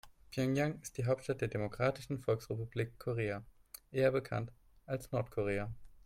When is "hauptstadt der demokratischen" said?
1.05-2.17